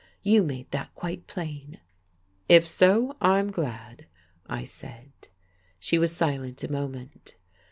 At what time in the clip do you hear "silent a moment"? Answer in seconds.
6.11-7.35